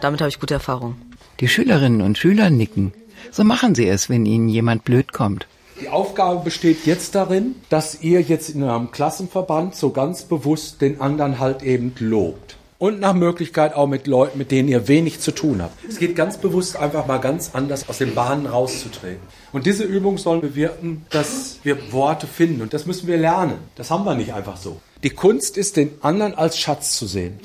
Damit 0.00 0.22
habe 0.22 0.30
ich 0.30 0.40
gute 0.40 0.54
Erfahrung. 0.54 0.96
Die 1.40 1.48
Schülerinnen 1.48 2.00
und 2.00 2.16
Schüler 2.16 2.48
nicken. 2.48 2.94
So 3.30 3.44
machen 3.44 3.74
sie 3.74 3.88
es, 3.88 4.08
wenn 4.08 4.26
ihnen 4.26 4.48
jemand 4.48 4.84
blöd 4.84 5.12
kommt. 5.12 5.46
Die 5.80 5.88
Aufgabe 5.88 6.44
besteht 6.44 6.84
jetzt 6.84 7.14
darin, 7.14 7.54
dass 7.70 8.02
ihr 8.02 8.20
jetzt 8.20 8.50
in 8.50 8.62
eurem 8.62 8.90
Klassenverband 8.90 9.74
so 9.74 9.90
ganz 9.90 10.24
bewusst 10.24 10.82
den 10.82 11.00
anderen 11.00 11.38
halt 11.38 11.62
eben 11.62 11.94
lobt. 11.98 12.56
Und 12.78 12.98
nach 12.98 13.14
Möglichkeit 13.14 13.74
auch 13.74 13.86
mit 13.86 14.06
Leuten, 14.06 14.38
mit 14.38 14.50
denen 14.50 14.68
ihr 14.68 14.88
wenig 14.88 15.20
zu 15.20 15.32
tun 15.32 15.62
habt. 15.62 15.84
Es 15.86 15.98
geht 15.98 16.16
ganz 16.16 16.38
bewusst 16.38 16.76
einfach 16.76 17.06
mal 17.06 17.18
ganz 17.18 17.50
anders 17.52 17.88
aus 17.88 17.98
den 17.98 18.14
Bahnen 18.14 18.46
rauszutreten. 18.46 19.20
Und 19.52 19.66
diese 19.66 19.84
Übung 19.84 20.16
soll 20.16 20.40
bewirken, 20.40 21.04
dass 21.10 21.58
wir 21.62 21.92
Worte 21.92 22.26
finden. 22.26 22.62
Und 22.62 22.72
das 22.72 22.86
müssen 22.86 23.06
wir 23.06 23.18
lernen. 23.18 23.58
Das 23.76 23.90
haben 23.90 24.04
wir 24.04 24.14
nicht 24.14 24.32
einfach 24.32 24.56
so. 24.56 24.80
Die 25.02 25.10
Kunst 25.10 25.56
ist, 25.58 25.76
den 25.76 25.92
anderen 26.00 26.34
als 26.34 26.58
Schatz 26.58 26.96
zu 26.96 27.06
sehen. 27.06 27.38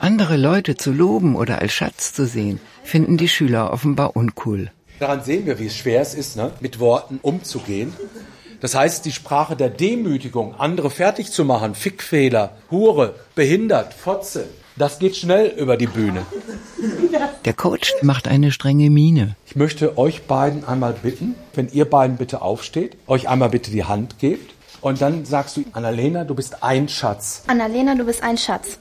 Andere 0.00 0.36
Leute 0.36 0.76
zu 0.76 0.92
loben 0.92 1.36
oder 1.36 1.60
als 1.60 1.72
Schatz 1.72 2.12
zu 2.12 2.26
sehen, 2.26 2.60
finden 2.82 3.16
die 3.16 3.28
Schüler 3.28 3.72
offenbar 3.72 4.16
uncool. 4.16 4.72
Daran 5.00 5.24
sehen 5.24 5.46
wir, 5.46 5.58
wie 5.58 5.66
es 5.66 5.76
schwer 5.76 6.02
es 6.02 6.14
ist, 6.14 6.36
ne, 6.36 6.52
mit 6.60 6.78
Worten 6.78 7.18
umzugehen. 7.22 7.94
Das 8.60 8.74
heißt, 8.74 9.06
die 9.06 9.12
Sprache 9.12 9.56
der 9.56 9.70
Demütigung, 9.70 10.54
andere 10.56 10.90
fertig 10.90 11.32
zu 11.32 11.46
machen, 11.46 11.74
Fickfehler, 11.74 12.52
Hure, 12.70 13.14
behindert, 13.34 13.94
Fotze, 13.94 14.46
das 14.76 14.98
geht 14.98 15.16
schnell 15.16 15.54
über 15.56 15.78
die 15.78 15.86
Bühne. 15.86 16.26
Der 17.46 17.54
Coach 17.54 17.94
macht 18.02 18.28
eine 18.28 18.52
strenge 18.52 18.90
Miene. 18.90 19.36
Ich 19.46 19.56
möchte 19.56 19.96
euch 19.96 20.24
beiden 20.24 20.66
einmal 20.66 20.92
bitten, 20.92 21.34
wenn 21.54 21.70
ihr 21.72 21.86
beiden 21.86 22.18
bitte 22.18 22.42
aufsteht, 22.42 22.98
euch 23.06 23.26
einmal 23.26 23.48
bitte 23.48 23.70
die 23.70 23.84
Hand 23.84 24.18
gebt 24.18 24.52
und 24.82 25.00
dann 25.00 25.24
sagst 25.24 25.56
du, 25.56 25.64
Annalena, 25.72 26.24
du 26.24 26.34
bist 26.34 26.62
ein 26.62 26.90
Schatz. 26.90 27.44
Annalena, 27.46 27.94
du 27.94 28.04
bist 28.04 28.22
ein 28.22 28.36
Schatz. 28.36 28.78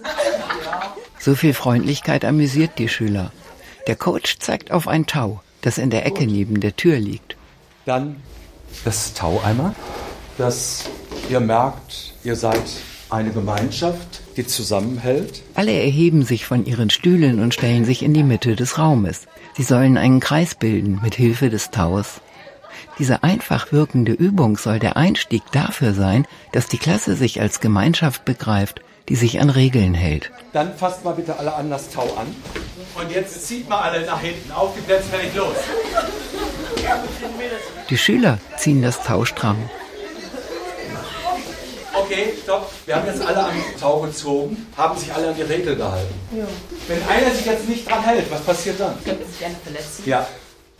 So 1.18 1.36
viel 1.36 1.54
Freundlichkeit 1.54 2.26
amüsiert 2.26 2.72
die 2.78 2.90
Schüler. 2.90 3.32
Der 3.88 3.96
Coach 3.96 4.40
zeigt 4.40 4.72
auf 4.72 4.90
ein 4.90 5.06
Tau, 5.06 5.42
das 5.62 5.78
in 5.78 5.90
der 5.90 6.06
Ecke 6.06 6.26
neben 6.26 6.60
der 6.60 6.76
Tür 6.76 6.98
liegt. 7.00 7.36
Dann 7.86 8.18
das 8.86 9.14
Tau 9.14 9.42
einmal, 9.44 9.74
dass 10.38 10.90
ihr 11.30 11.40
merkt, 11.40 12.14
ihr 12.24 12.36
seid 12.36 12.62
eine 13.10 13.32
Gemeinschaft, 13.32 14.22
die 14.38 14.46
zusammenhält. 14.46 15.42
Alle 15.56 15.74
erheben 15.74 16.24
sich 16.24 16.46
von 16.46 16.66
ihren 16.66 16.90
Stühlen 16.90 17.40
und 17.40 17.54
stellen 17.54 17.86
sich 17.86 18.04
in 18.04 18.14
die 18.14 18.24
Mitte 18.24 18.56
des 18.56 18.78
Raumes. 18.78 19.28
Sie 19.58 19.64
sollen 19.64 19.98
einen 19.98 20.20
Kreis 20.20 20.56
bilden 20.56 21.00
mit 21.02 21.16
Hilfe 21.16 21.50
des 21.50 21.72
Taus. 21.72 22.22
Diese 23.00 23.24
einfach 23.24 23.72
wirkende 23.72 24.12
Übung 24.12 24.58
soll 24.58 24.78
der 24.78 24.98
Einstieg 24.98 25.42
dafür 25.52 25.94
sein, 25.94 26.26
dass 26.52 26.68
die 26.68 26.78
Klasse 26.78 27.16
sich 27.16 27.42
als 27.42 27.60
Gemeinschaft 27.60 28.26
begreift, 28.26 28.82
die 29.10 29.16
sich 29.16 29.42
an 29.42 29.50
Regeln 29.50 29.94
hält. 29.94 30.32
Dann 30.54 30.76
fasst 30.76 31.04
mal 31.04 31.14
bitte 31.14 31.38
alle 31.38 31.54
an 31.54 31.70
das 31.70 31.90
Tau 31.90 32.04
an. 32.16 32.34
Und 32.96 33.12
jetzt 33.12 33.46
zieht 33.46 33.68
mal 33.68 33.82
alle 33.82 34.06
nach 34.06 34.22
hinten. 34.22 34.52
Auf 34.52 34.76
die 34.76 34.82
Plätze, 34.82 35.04
fertig, 35.10 35.36
los. 35.36 35.56
Die 37.90 37.98
Schüler 37.98 38.38
ziehen 38.58 38.82
das 38.82 39.04
Tau 39.04 39.26
stramm. 39.26 39.58
Okay, 41.94 42.34
stopp. 42.44 42.72
Wir 42.86 42.96
haben 42.96 43.08
jetzt 43.08 43.22
alle 43.22 43.46
am 43.46 43.56
Tau 43.80 44.00
gezogen, 44.02 44.68
haben 44.78 44.98
sich 44.98 45.14
alle 45.14 45.30
an 45.30 45.36
die 45.36 45.42
Regel 45.42 45.76
gehalten. 45.76 46.14
Ja. 46.36 46.46
Wenn 46.88 47.04
einer 47.08 47.32
sich 47.36 47.46
jetzt 47.46 47.68
nicht 47.68 47.90
dran 47.90 48.04
hält, 48.04 48.32
was 48.32 48.42
passiert 48.42 48.80
dann? 48.80 48.96
Könnte 49.04 49.26
sich 49.26 49.40
gerne 49.40 49.56
verletzen. 49.64 50.04
Ja. 50.06 50.28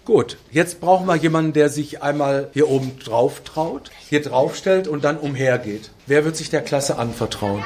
Gut, 0.06 0.38
jetzt 0.50 0.80
brauchen 0.80 1.06
wir 1.06 1.16
jemanden, 1.16 1.54
der 1.54 1.70
sich 1.70 2.02
einmal 2.02 2.50
hier 2.54 2.68
oben 2.68 2.98
drauf 2.98 3.42
traut, 3.44 3.92
hier 4.08 4.24
drauf 4.24 4.56
stellt 4.56 4.88
und 4.88 5.04
dann 5.04 5.18
umhergeht. 5.18 5.92
Wer 6.08 6.26
wird 6.26 6.36
sich 6.36 6.50
der 6.50 6.62
Klasse 6.62 6.98
anvertrauen? 6.98 7.64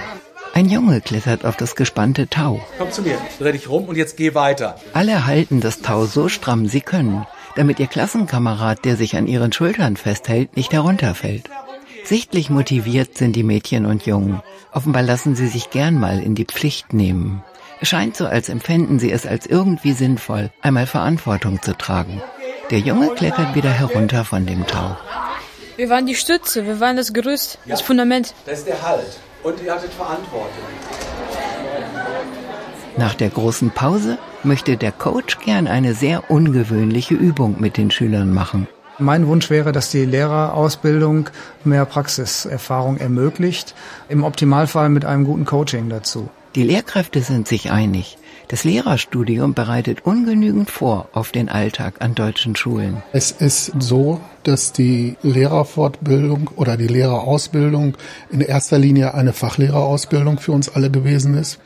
Ein 0.55 0.69
Junge 0.69 1.01
klettert 1.01 1.45
auf 1.45 1.57
das 1.57 1.75
gespannte 1.75 2.27
Tau. 2.27 2.61
Komm 2.77 2.91
zu 2.91 3.01
mir, 3.01 3.17
dreh 3.39 3.53
dich 3.53 3.69
rum 3.69 3.85
und 3.85 3.95
jetzt 3.95 4.17
geh 4.17 4.35
weiter. 4.35 4.75
Alle 4.93 5.25
halten 5.25 5.61
das 5.61 5.81
Tau 5.81 6.05
so 6.05 6.29
stramm 6.29 6.67
sie 6.67 6.81
können, 6.81 7.25
damit 7.55 7.79
ihr 7.79 7.87
Klassenkamerad, 7.87 8.85
der 8.85 8.95
sich 8.95 9.15
an 9.17 9.25
ihren 9.25 9.51
Schultern 9.51 9.97
festhält, 9.97 10.55
nicht 10.55 10.71
herunterfällt. 10.71 11.49
Sichtlich 12.03 12.51
motiviert 12.51 13.17
sind 13.17 13.35
die 13.35 13.41
Mädchen 13.41 13.87
und 13.87 14.05
Jungen. 14.05 14.43
Offenbar 14.71 15.01
lassen 15.01 15.35
sie 15.35 15.47
sich 15.47 15.71
gern 15.71 15.99
mal 15.99 16.21
in 16.21 16.35
die 16.35 16.45
Pflicht 16.45 16.93
nehmen. 16.93 17.43
Es 17.81 17.89
scheint 17.89 18.15
so, 18.15 18.27
als 18.27 18.47
empfänden 18.47 18.99
sie 18.99 19.11
es 19.11 19.25
als 19.25 19.47
irgendwie 19.47 19.93
sinnvoll, 19.93 20.51
einmal 20.61 20.85
Verantwortung 20.85 21.63
zu 21.63 21.75
tragen. 21.75 22.21
Der 22.69 22.79
Junge 22.79 23.09
klettert 23.15 23.55
wieder 23.55 23.71
herunter 23.71 24.23
von 24.23 24.45
dem 24.45 24.67
Tau. 24.67 24.95
Wir 25.77 25.89
waren 25.89 26.05
die 26.05 26.15
Stütze, 26.15 26.67
wir 26.67 26.79
waren 26.79 26.95
das 26.95 27.11
Gerüst, 27.11 27.57
ja, 27.65 27.71
das 27.71 27.81
Fundament. 27.81 28.35
Das 28.45 28.59
ist 28.59 28.67
der 28.67 28.83
Halt. 28.83 29.17
Und 29.43 29.61
ihr 29.61 29.73
hattet 29.73 29.91
Verantwortung. 29.93 30.63
Nach 32.97 33.13
der 33.15 33.29
großen 33.29 33.71
Pause 33.71 34.17
möchte 34.43 34.77
der 34.77 34.91
Coach 34.91 35.39
gern 35.39 35.67
eine 35.67 35.93
sehr 35.93 36.29
ungewöhnliche 36.29 37.15
Übung 37.15 37.59
mit 37.59 37.77
den 37.77 37.91
Schülern 37.91 38.33
machen. 38.33 38.67
Mein 38.99 39.27
Wunsch 39.27 39.49
wäre, 39.49 39.71
dass 39.71 39.89
die 39.89 40.05
Lehrerausbildung 40.05 41.29
mehr 41.63 41.85
Praxiserfahrung 41.85 42.97
ermöglicht, 42.97 43.73
im 44.07 44.23
Optimalfall 44.23 44.89
mit 44.89 45.03
einem 45.03 45.25
guten 45.25 45.45
Coaching 45.45 45.89
dazu. 45.89 46.29
Die 46.55 46.63
Lehrkräfte 46.63 47.21
sind 47.21 47.47
sich 47.47 47.71
einig. 47.71 48.17
Das 48.47 48.63
Lehrerstudium 48.63 49.55
bereitet 49.55 50.05
ungenügend 50.05 50.69
vor 50.69 51.09
auf 51.13 51.31
den 51.31 51.49
Alltag 51.49 51.95
an 51.99 52.13
deutschen 52.13 52.55
Schulen. 52.55 53.01
Es 53.11 53.31
ist 53.31 53.71
so, 53.79 54.21
dass 54.43 54.71
die 54.71 55.15
Lehrerfortbildung 55.23 56.51
oder 56.55 56.77
die 56.77 56.85
Lehrerausbildung 56.85 57.97
in 58.29 58.41
erster 58.41 58.77
Linie 58.77 59.15
eine 59.15 59.33
Fachlehrerausbildung 59.33 60.37
für 60.37 60.51
uns 60.51 60.69
alle 60.69 60.91
gewesen 60.91 61.35
ist. 61.35 61.59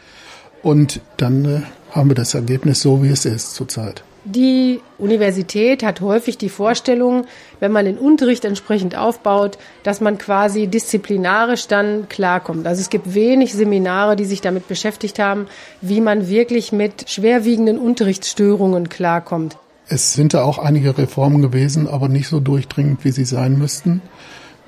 Und 0.63 1.01
dann 1.17 1.43
äh, 1.43 1.61
haben 1.91 2.09
wir 2.09 2.15
das 2.15 2.33
Ergebnis 2.33 2.81
so, 2.81 3.03
wie 3.03 3.09
es 3.09 3.25
ist 3.25 3.55
zurzeit. 3.55 4.05
Die 4.29 4.81
Universität 4.97 5.83
hat 5.83 6.01
häufig 6.01 6.37
die 6.37 6.49
Vorstellung, 6.49 7.25
wenn 7.61 7.71
man 7.71 7.85
den 7.85 7.97
Unterricht 7.97 8.43
entsprechend 8.43 8.97
aufbaut, 8.97 9.57
dass 9.83 10.01
man 10.01 10.17
quasi 10.17 10.67
disziplinarisch 10.67 11.67
dann 11.67 12.09
klarkommt. 12.09 12.67
Also 12.67 12.81
es 12.81 12.89
gibt 12.89 13.13
wenig 13.13 13.53
Seminare, 13.53 14.17
die 14.17 14.25
sich 14.25 14.41
damit 14.41 14.67
beschäftigt 14.67 15.17
haben, 15.17 15.47
wie 15.79 16.01
man 16.01 16.27
wirklich 16.27 16.73
mit 16.73 17.09
schwerwiegenden 17.09 17.77
Unterrichtsstörungen 17.77 18.89
klarkommt. 18.89 19.55
Es 19.87 20.11
sind 20.11 20.33
da 20.33 20.43
auch 20.43 20.57
einige 20.57 20.97
Reformen 20.97 21.41
gewesen, 21.41 21.87
aber 21.87 22.09
nicht 22.09 22.27
so 22.27 22.41
durchdringend, 22.41 23.05
wie 23.05 23.11
sie 23.11 23.23
sein 23.23 23.57
müssten. 23.57 24.01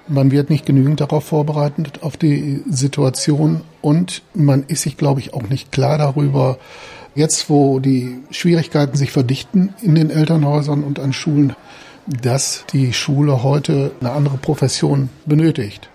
Man 0.08 0.32
wird 0.32 0.50
nicht 0.50 0.66
genügend 0.66 1.02
darauf 1.02 1.26
vorbereitet, 1.26 2.02
auf 2.02 2.16
die 2.16 2.64
Situation 2.70 3.62
und 3.82 4.22
man 4.34 4.64
ist 4.68 4.84
sich, 4.84 4.96
glaube 4.96 5.20
ich, 5.20 5.34
auch 5.34 5.44
nicht 5.44 5.74
klar 5.74 5.98
darüber, 5.98 6.58
Jetzt, 7.16 7.50
wo 7.50 7.80
die 7.80 8.20
Schwierigkeiten 8.32 8.96
sich 8.96 9.12
verdichten 9.12 9.74
in 9.82 9.96
den 9.96 10.10
Elternhäusern 10.10 10.84
und 10.84 11.00
an 11.00 11.14
Schulen, 11.14 11.56
dass 12.06 12.66
die 12.72 12.94
Schule 12.94 13.44
heute 13.44 13.92
eine 14.00 14.12
andere 14.12 14.38
Profession 14.38 15.10
benötigt. 15.26 15.90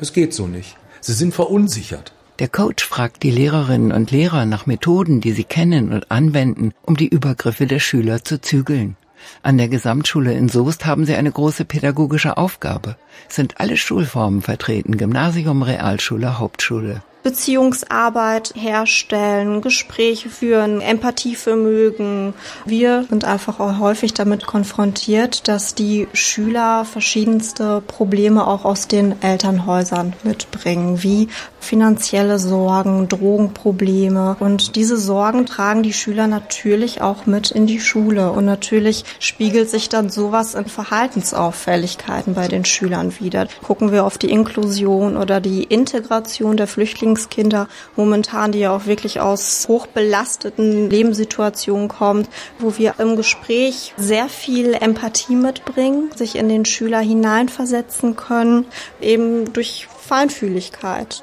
Es 0.00 0.12
geht 0.12 0.34
so 0.34 0.46
nicht. 0.46 0.76
Sie 1.00 1.12
sind 1.12 1.34
verunsichert. 1.34 2.12
Der 2.38 2.48
Coach 2.48 2.84
fragt 2.84 3.24
die 3.24 3.32
Lehrerinnen 3.32 3.90
und 3.90 4.12
Lehrer 4.12 4.46
nach 4.46 4.66
Methoden, 4.66 5.20
die 5.20 5.32
sie 5.32 5.44
kennen 5.44 5.92
und 5.92 6.10
anwenden, 6.10 6.72
um 6.82 6.96
die 6.96 7.08
Übergriffe 7.08 7.66
der 7.66 7.80
Schüler 7.80 8.22
zu 8.22 8.40
zügeln. 8.40 8.96
An 9.42 9.58
der 9.58 9.68
Gesamtschule 9.68 10.32
in 10.32 10.48
Soest 10.48 10.86
haben 10.86 11.04
sie 11.04 11.16
eine 11.16 11.32
große 11.32 11.64
pädagogische 11.64 12.36
Aufgabe. 12.36 12.96
Es 13.28 13.34
sind 13.34 13.60
alle 13.60 13.76
Schulformen 13.76 14.42
vertreten, 14.42 14.96
Gymnasium, 14.96 15.62
Realschule, 15.62 16.38
Hauptschule. 16.38 17.02
Beziehungsarbeit 17.22 18.54
herstellen, 18.54 19.60
Gespräche 19.60 20.30
führen, 20.30 20.80
Empathievermögen. 20.80 22.32
Wir 22.64 23.04
sind 23.10 23.24
einfach 23.24 23.58
auch 23.58 23.80
häufig 23.80 24.14
damit 24.14 24.46
konfrontiert, 24.46 25.48
dass 25.48 25.74
die 25.74 26.06
Schüler 26.12 26.84
verschiedenste 26.84 27.82
Probleme 27.86 28.46
auch 28.46 28.64
aus 28.64 28.86
den 28.86 29.20
Elternhäusern 29.20 30.12
mitbringen, 30.22 31.02
wie 31.02 31.28
finanzielle 31.58 32.38
Sorgen, 32.38 33.08
Drogenprobleme. 33.08 34.36
Und 34.38 34.76
diese 34.76 34.96
Sorgen 34.96 35.44
tragen 35.44 35.82
die 35.82 35.92
Schüler 35.92 36.28
natürlich 36.28 37.02
auch 37.02 37.26
mit 37.26 37.50
in 37.50 37.66
die 37.66 37.80
Schule. 37.80 38.30
Und 38.30 38.44
natürlich 38.44 39.04
spiegelt 39.18 39.68
sich 39.68 39.88
dann 39.88 40.08
sowas 40.08 40.54
in 40.54 40.66
Verhaltensauffälligkeiten 40.66 42.34
bei 42.34 42.48
den 42.48 42.64
Schülern 42.64 43.12
wieder. 43.20 43.48
Gucken 43.62 43.92
wir 43.92 44.04
auf 44.04 44.18
die 44.18 44.30
Inklusion 44.30 45.16
oder 45.16 45.40
die 45.40 45.64
Integration 45.64 46.56
der 46.56 46.68
Flüchtlinge 46.68 47.07
Flüchtlingskinder 47.08 47.68
momentan, 47.96 48.52
die 48.52 48.60
ja 48.60 48.74
auch 48.74 48.86
wirklich 48.86 49.20
aus 49.20 49.66
hochbelasteten 49.68 50.90
Lebenssituationen 50.90 51.88
kommt, 51.88 52.28
wo 52.58 52.76
wir 52.76 52.94
im 52.98 53.16
Gespräch 53.16 53.94
sehr 53.96 54.28
viel 54.28 54.74
Empathie 54.74 55.36
mitbringen, 55.36 56.10
sich 56.14 56.36
in 56.36 56.48
den 56.48 56.64
Schüler 56.64 57.00
hineinversetzen 57.00 58.16
können, 58.16 58.66
eben 59.00 59.52
durch 59.52 59.88
Feinfühligkeit. 60.00 61.22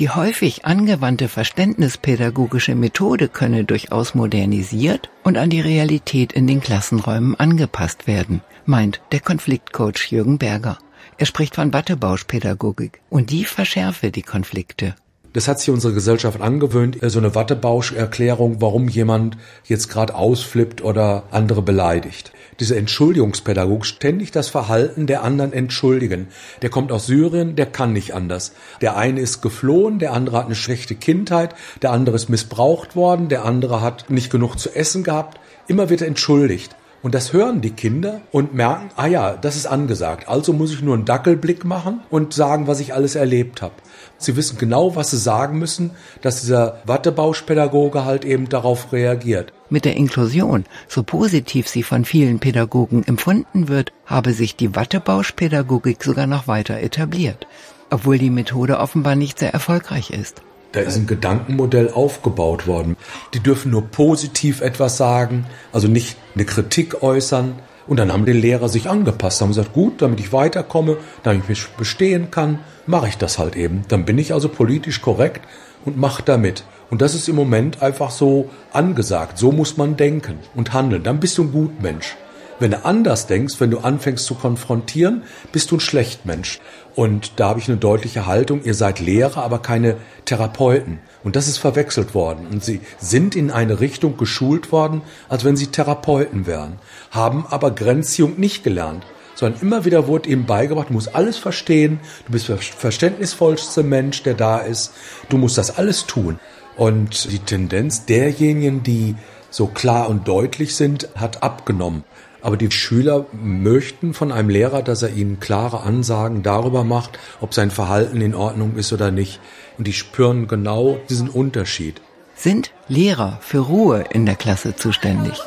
Die 0.00 0.10
häufig 0.10 0.64
angewandte 0.64 1.28
verständnispädagogische 1.28 2.74
Methode 2.74 3.28
könne 3.28 3.64
durchaus 3.64 4.16
modernisiert 4.16 5.08
und 5.22 5.38
an 5.38 5.50
die 5.50 5.60
Realität 5.60 6.32
in 6.32 6.48
den 6.48 6.60
Klassenräumen 6.60 7.38
angepasst 7.38 8.08
werden, 8.08 8.42
meint 8.66 9.00
der 9.12 9.20
Konfliktcoach 9.20 10.10
Jürgen 10.10 10.38
Berger. 10.38 10.78
Er 11.16 11.26
spricht 11.26 11.54
von 11.54 11.72
Wattebauschpädagogik 11.72 13.00
und 13.08 13.30
die 13.30 13.44
verschärfe 13.44 14.10
die 14.10 14.22
Konflikte. 14.22 14.96
Das 15.34 15.48
hat 15.48 15.58
sich 15.58 15.70
unsere 15.70 15.92
Gesellschaft 15.92 16.40
angewöhnt, 16.40 16.96
so 17.02 17.18
eine 17.18 17.34
Wattebausch-Erklärung, 17.34 18.60
warum 18.60 18.88
jemand 18.88 19.36
jetzt 19.64 19.88
gerade 19.88 20.14
ausflippt 20.14 20.84
oder 20.84 21.24
andere 21.32 21.60
beleidigt. 21.60 22.30
Diese 22.60 22.76
Entschuldigungspädagogik, 22.76 23.84
ständig 23.84 24.30
das 24.30 24.48
Verhalten 24.48 25.08
der 25.08 25.24
anderen 25.24 25.52
entschuldigen. 25.52 26.28
Der 26.62 26.70
kommt 26.70 26.92
aus 26.92 27.06
Syrien, 27.06 27.56
der 27.56 27.66
kann 27.66 27.92
nicht 27.92 28.14
anders. 28.14 28.52
Der 28.80 28.96
eine 28.96 29.18
ist 29.18 29.42
geflohen, 29.42 29.98
der 29.98 30.12
andere 30.12 30.38
hat 30.38 30.46
eine 30.46 30.54
schlechte 30.54 30.94
Kindheit, 30.94 31.56
der 31.82 31.90
andere 31.90 32.14
ist 32.14 32.28
missbraucht 32.28 32.94
worden, 32.94 33.28
der 33.28 33.44
andere 33.44 33.80
hat 33.80 34.10
nicht 34.10 34.30
genug 34.30 34.56
zu 34.56 34.72
essen 34.72 35.02
gehabt. 35.02 35.40
Immer 35.66 35.90
wird 35.90 36.02
er 36.02 36.06
entschuldigt. 36.06 36.76
Und 37.02 37.12
das 37.12 37.32
hören 37.32 37.60
die 37.60 37.72
Kinder 37.72 38.20
und 38.30 38.54
merken, 38.54 38.90
ah 38.94 39.06
ja, 39.06 39.36
das 39.36 39.56
ist 39.56 39.66
angesagt. 39.66 40.28
Also 40.28 40.52
muss 40.52 40.72
ich 40.72 40.80
nur 40.80 40.94
einen 40.94 41.04
Dackelblick 41.04 41.64
machen 41.64 42.00
und 42.08 42.32
sagen, 42.32 42.68
was 42.68 42.78
ich 42.78 42.94
alles 42.94 43.16
erlebt 43.16 43.62
habe. 43.62 43.74
Sie 44.18 44.36
wissen 44.36 44.58
genau, 44.58 44.96
was 44.96 45.10
sie 45.10 45.18
sagen 45.18 45.58
müssen, 45.58 45.90
dass 46.22 46.40
dieser 46.40 46.80
Wattebauschpädagoge 46.84 48.04
halt 48.04 48.24
eben 48.24 48.48
darauf 48.48 48.92
reagiert. 48.92 49.52
Mit 49.70 49.84
der 49.84 49.96
Inklusion, 49.96 50.64
so 50.88 51.02
positiv 51.02 51.68
sie 51.68 51.82
von 51.82 52.04
vielen 52.04 52.38
Pädagogen 52.38 53.04
empfunden 53.04 53.68
wird, 53.68 53.92
habe 54.06 54.32
sich 54.32 54.56
die 54.56 54.74
Wattebauschpädagogik 54.74 56.02
sogar 56.02 56.26
noch 56.26 56.46
weiter 56.46 56.78
etabliert, 56.78 57.46
obwohl 57.90 58.18
die 58.18 58.30
Methode 58.30 58.78
offenbar 58.78 59.16
nicht 59.16 59.38
sehr 59.38 59.52
erfolgreich 59.52 60.10
ist. 60.10 60.42
Da 60.72 60.80
ist 60.80 60.96
ein 60.96 61.06
Gedankenmodell 61.06 61.90
aufgebaut 61.90 62.66
worden. 62.66 62.96
Die 63.32 63.40
dürfen 63.40 63.70
nur 63.70 63.86
positiv 63.86 64.60
etwas 64.60 64.96
sagen, 64.96 65.46
also 65.72 65.86
nicht 65.86 66.16
eine 66.34 66.44
Kritik 66.44 67.02
äußern, 67.02 67.54
und 67.86 67.98
dann 67.98 68.12
haben 68.12 68.24
die 68.24 68.32
Lehrer 68.32 68.68
sich 68.68 68.88
angepasst, 68.88 69.40
haben 69.40 69.48
gesagt, 69.48 69.72
gut, 69.72 70.00
damit 70.00 70.20
ich 70.20 70.32
weiterkomme, 70.32 70.96
damit 71.22 71.42
ich 71.42 71.48
mich 71.48 71.68
bestehen 71.76 72.30
kann, 72.30 72.60
mache 72.86 73.08
ich 73.08 73.18
das 73.18 73.38
halt 73.38 73.56
eben. 73.56 73.84
Dann 73.88 74.04
bin 74.04 74.18
ich 74.18 74.32
also 74.32 74.48
politisch 74.48 75.02
korrekt 75.02 75.42
und 75.84 75.96
mache 75.96 76.22
damit. 76.22 76.64
Und 76.90 77.02
das 77.02 77.14
ist 77.14 77.28
im 77.28 77.36
Moment 77.36 77.82
einfach 77.82 78.10
so 78.10 78.50
angesagt. 78.72 79.38
So 79.38 79.52
muss 79.52 79.76
man 79.76 79.96
denken 79.96 80.38
und 80.54 80.72
handeln. 80.72 81.02
Dann 81.02 81.20
bist 81.20 81.38
du 81.38 81.42
ein 81.42 81.52
Gutmensch. 81.52 82.16
Wenn 82.60 82.70
du 82.70 82.84
anders 82.84 83.26
denkst, 83.26 83.56
wenn 83.58 83.70
du 83.70 83.78
anfängst 83.78 84.26
zu 84.26 84.34
konfrontieren, 84.34 85.24
bist 85.50 85.70
du 85.70 85.76
ein 85.76 85.80
Schlechtmensch. 85.80 86.60
Und 86.94 87.32
da 87.36 87.48
habe 87.48 87.58
ich 87.58 87.68
eine 87.68 87.78
deutliche 87.78 88.26
Haltung. 88.26 88.62
Ihr 88.62 88.74
seid 88.74 89.00
Lehrer, 89.00 89.42
aber 89.42 89.58
keine 89.58 89.96
Therapeuten. 90.24 91.00
Und 91.24 91.34
das 91.34 91.48
ist 91.48 91.58
verwechselt 91.58 92.14
worden. 92.14 92.46
Und 92.50 92.62
sie 92.62 92.80
sind 92.98 93.34
in 93.34 93.50
eine 93.50 93.80
Richtung 93.80 94.16
geschult 94.16 94.70
worden, 94.70 95.02
als 95.28 95.44
wenn 95.44 95.56
sie 95.56 95.68
Therapeuten 95.68 96.46
wären, 96.46 96.78
haben 97.10 97.44
aber 97.48 97.72
Grenzziehung 97.72 98.38
nicht 98.38 98.62
gelernt, 98.62 99.04
sondern 99.34 99.60
immer 99.60 99.84
wieder 99.84 100.06
wurde 100.06 100.28
ihm 100.28 100.46
beigebracht, 100.46 100.90
du 100.90 100.94
musst 100.94 101.14
alles 101.14 101.36
verstehen, 101.36 101.98
du 102.26 102.32
bist 102.32 102.48
der 102.48 102.58
verständnisvollste 102.58 103.82
Mensch, 103.82 104.22
der 104.22 104.34
da 104.34 104.58
ist, 104.58 104.92
du 105.28 105.38
musst 105.38 105.58
das 105.58 105.76
alles 105.76 106.06
tun. 106.06 106.38
Und 106.76 107.30
die 107.32 107.38
Tendenz 107.40 108.04
derjenigen, 108.04 108.82
die 108.82 109.16
so 109.50 109.66
klar 109.66 110.08
und 110.08 110.26
deutlich 110.26 110.76
sind, 110.76 111.08
hat 111.14 111.42
abgenommen. 111.42 112.04
Aber 112.44 112.58
die 112.58 112.70
Schüler 112.70 113.24
möchten 113.32 114.12
von 114.12 114.30
einem 114.30 114.50
Lehrer, 114.50 114.82
dass 114.82 115.02
er 115.02 115.08
ihnen 115.14 115.40
klare 115.40 115.80
Ansagen 115.80 116.42
darüber 116.42 116.84
macht, 116.84 117.18
ob 117.40 117.54
sein 117.54 117.70
Verhalten 117.70 118.20
in 118.20 118.34
Ordnung 118.34 118.76
ist 118.76 118.92
oder 118.92 119.10
nicht. 119.10 119.40
Und 119.78 119.86
die 119.86 119.94
spüren 119.94 120.46
genau 120.46 120.98
diesen 121.08 121.30
Unterschied. 121.30 122.02
Sind 122.36 122.70
Lehrer 122.86 123.38
für 123.40 123.60
Ruhe 123.60 124.04
in 124.12 124.26
der 124.26 124.34
Klasse 124.34 124.76
zuständig? 124.76 125.40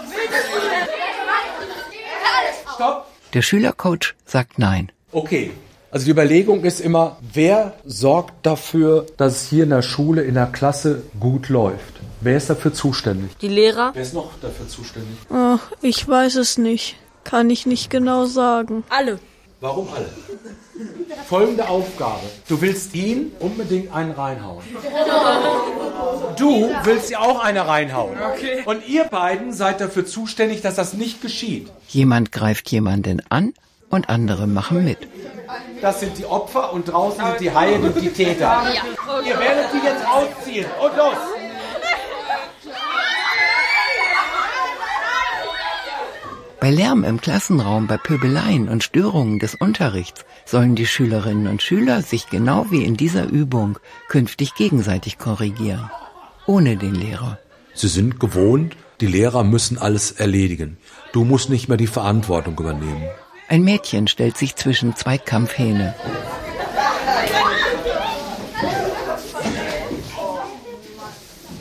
Stopp. 2.74 3.06
Der 3.32 3.44
Schülercoach 3.44 4.16
sagt 4.26 4.58
nein. 4.58 4.92
Okay. 5.12 5.52
Also 5.92 6.06
die 6.06 6.12
Überlegung 6.12 6.64
ist 6.64 6.82
immer, 6.82 7.18
wer 7.32 7.76
sorgt 7.86 8.44
dafür, 8.44 9.06
dass 9.18 9.44
es 9.44 9.48
hier 9.48 9.66
in 9.66 9.70
der 9.70 9.84
Schule, 9.84 10.24
in 10.24 10.34
der 10.34 10.48
Klasse 10.48 11.04
gut 11.20 11.50
läuft? 11.50 12.02
Wer 12.22 12.38
ist 12.38 12.50
dafür 12.50 12.74
zuständig? 12.74 13.38
Die 13.40 13.48
Lehrer. 13.48 13.92
Wer 13.94 14.02
ist 14.02 14.14
noch 14.14 14.32
dafür 14.42 14.68
zuständig? 14.68 15.18
Oh, 15.30 15.58
ich 15.82 16.08
weiß 16.08 16.36
es 16.36 16.58
nicht. 16.58 16.96
Kann 17.24 17.50
ich 17.50 17.66
nicht 17.66 17.90
genau 17.90 18.26
sagen. 18.26 18.84
Alle. 18.90 19.20
Warum 19.60 19.88
alle? 19.94 20.10
Folgende 21.28 21.68
Aufgabe. 21.68 22.22
Du 22.48 22.62
willst 22.62 22.96
ihn 22.96 23.32
unbedingt 23.40 23.94
einen 23.94 24.12
reinhauen. 24.12 24.64
Du 26.38 26.70
willst 26.84 27.10
ihr 27.12 27.22
auch 27.22 27.40
eine 27.44 27.68
reinhauen. 27.68 28.18
Okay. 28.34 28.62
Und 28.66 28.88
ihr 28.88 29.04
beiden 29.06 29.52
seid 29.52 29.82
dafür 29.82 30.06
zuständig, 30.06 30.62
dass 30.62 30.76
das 30.76 30.94
nicht 30.94 31.22
geschieht. 31.22 31.70
Jemand 31.90 32.32
greift 32.32 32.72
jemanden 32.72 33.22
an 33.30 33.54
und 33.90 34.10
andere 34.10 34.48
machen 34.48 34.86
mit. 34.86 35.00
Das 35.82 36.00
sind 36.00 36.18
die 36.18 36.26
Opfer 36.26 36.74
und 36.74 36.88
draußen 36.88 37.24
sind 37.26 37.40
die 37.40 37.52
Haie 37.52 37.76
und 37.76 38.00
die 38.00 38.10
Täter. 38.10 38.64
Ihr 39.26 39.40
werdet 39.40 39.66
die 39.74 39.86
jetzt 39.86 40.06
ausziehen. 40.08 40.66
Und 40.82 40.98
los! 40.98 41.18
Bei 46.60 46.72
Lärm 46.72 47.04
im 47.04 47.22
Klassenraum, 47.22 47.86
bei 47.86 47.98
Pöbeleien 47.98 48.68
und 48.68 48.84
Störungen 48.84 49.38
des 49.38 49.54
Unterrichts 49.54 50.26
sollen 50.46 50.76
die 50.76 50.88
Schülerinnen 50.88 51.48
und 51.48 51.62
Schüler 51.62 52.02
sich 52.02 52.30
genau 52.30 52.66
wie 52.72 52.84
in 52.84 52.98
dieser 52.98 53.26
Übung 53.26 53.78
künftig 54.10 54.56
gegenseitig 54.56 55.20
korrigieren. 55.20 55.92
Ohne 56.48 56.76
den 56.76 56.96
Lehrer. 56.96 57.38
Sie 57.76 57.88
sind 57.88 58.20
gewohnt, 58.20 58.76
die 59.02 59.06
Lehrer 59.06 59.44
müssen 59.44 59.78
alles 59.78 60.12
erledigen. 60.12 60.78
Du 61.12 61.24
musst 61.26 61.50
nicht 61.52 61.68
mehr 61.68 61.78
die 61.78 61.88
Verantwortung 61.88 62.58
übernehmen. 62.58 63.04
Ein 63.50 63.64
Mädchen 63.64 64.08
stellt 64.08 64.38
sich 64.38 64.56
zwischen 64.56 64.96
zwei 64.96 65.20
Kampfhähne. 65.20 65.94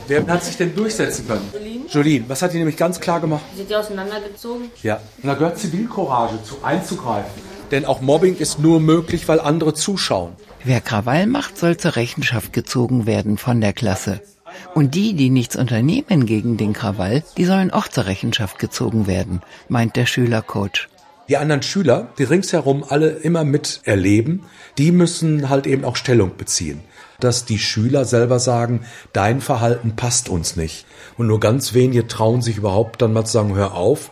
Wer 0.09 0.27
hat 0.27 0.45
sich 0.45 0.57
denn 0.57 0.75
durchsetzen 0.75 1.27
können? 1.27 1.51
Jolene, 1.97 2.29
was 2.29 2.43
hat 2.43 2.53
die 2.53 2.59
nämlich 2.59 2.77
ganz 2.77 3.01
klar 3.01 3.21
gemacht? 3.21 3.43
Sind 3.57 3.71
die 3.71 3.75
auseinandergezogen? 3.75 4.71
Ja, 4.83 5.01
und 5.23 5.27
da 5.27 5.35
gehört 5.35 5.59
Zivilcourage 5.59 6.43
zu, 6.43 6.63
einzugreifen. 6.63 7.31
Denn 7.71 7.87
auch 7.87 8.03
Mobbing 8.03 8.37
ist 8.37 8.59
nur 8.59 8.81
möglich, 8.81 9.27
weil 9.29 9.41
andere 9.41 9.73
zuschauen. 9.73 10.33
Wer 10.63 10.83
Krawall 10.83 11.27
macht, 11.27 11.57
soll 11.57 11.79
zur 11.79 11.97
Rechenschaft 11.97 12.53
gezogen 12.53 13.07
werden 13.07 13.39
von 13.39 13.61
der 13.61 13.73
Klasse. 13.73 14.21
Und 14.75 14.95
die, 14.95 15.15
die 15.15 15.31
nichts 15.31 15.57
unternehmen 15.57 16.27
gegen 16.27 16.57
den 16.59 16.75
Krawall, 16.75 17.25
die 17.37 17.45
sollen 17.45 17.71
auch 17.71 17.89
zur 17.89 18.07
Rechenschaft 18.07 18.59
gezogen 18.59 19.07
werden, 19.07 19.41
meint 19.69 19.97
der 19.97 20.07
Schülercoach. 20.07 20.89
Die 21.29 21.37
anderen 21.37 21.63
Schüler, 21.63 22.09
die 22.19 22.25
ringsherum 22.25 22.85
alle 22.89 23.09
immer 23.09 23.43
miterleben, 23.45 24.45
die 24.79 24.93
müssen 24.93 25.49
halt 25.49 25.67
eben 25.67 25.85
auch 25.85 25.97
Stellung 25.97 26.37
beziehen. 26.37 26.81
Dass 27.19 27.45
die 27.45 27.59
Schüler 27.59 28.05
selber 28.05 28.39
sagen, 28.39 28.83
dein 29.13 29.41
Verhalten 29.41 29.97
passt 29.97 30.29
uns 30.29 30.55
nicht. 30.55 30.87
Und 31.17 31.27
nur 31.27 31.41
ganz 31.41 31.75
wenige 31.75 32.07
trauen 32.07 32.43
sich 32.43 32.59
überhaupt 32.59 33.03
dann 33.03 33.13
mal 33.13 33.25
zu 33.25 33.33
sagen, 33.33 33.57
hör 33.57 33.75
auf. 33.75 34.11